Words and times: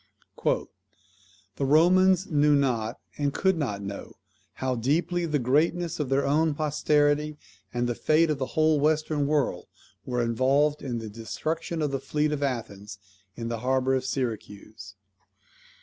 "The 0.45 0.67
Romans 1.59 2.25
knew 2.25 2.55
not, 2.55 2.99
and 3.19 3.31
could 3.31 3.55
not 3.55 3.83
know, 3.83 4.13
how 4.53 4.73
deeply 4.75 5.27
the 5.27 5.37
greatness 5.37 5.99
of 5.99 6.09
their 6.09 6.25
own 6.25 6.55
posterity, 6.55 7.37
and 7.71 7.87
the 7.87 7.93
fate 7.93 8.31
of 8.31 8.39
the 8.39 8.47
whole 8.57 8.79
Western 8.79 9.27
world, 9.27 9.67
were 10.03 10.23
involved 10.23 10.81
in 10.81 10.97
the 10.97 11.07
destruction 11.07 11.83
of 11.83 11.91
the 11.91 11.99
fleet 11.99 12.31
of 12.31 12.41
Athens 12.41 12.97
in 13.35 13.47
the 13.49 13.59
harbour 13.59 13.93
of 13.93 14.03
Syracuse. 14.03 14.95